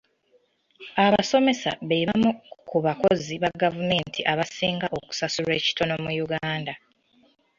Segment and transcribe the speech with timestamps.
[1.05, 2.31] Abasomesa be bamu
[2.69, 6.73] ku bakozi ba gavumenti abasinga okusasulwa ekitono mu Uganda.